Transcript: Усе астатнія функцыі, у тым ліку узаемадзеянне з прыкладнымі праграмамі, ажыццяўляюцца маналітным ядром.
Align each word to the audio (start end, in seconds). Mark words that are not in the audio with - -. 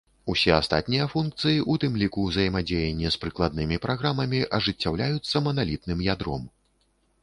Усе 0.33 0.51
астатнія 0.59 1.05
функцыі, 1.11 1.59
у 1.73 1.75
тым 1.83 1.99
ліку 2.05 2.25
узаемадзеянне 2.31 3.13
з 3.17 3.21
прыкладнымі 3.27 3.81
праграмамі, 3.87 4.43
ажыццяўляюцца 4.61 5.47
маналітным 5.51 5.99
ядром. 6.13 6.55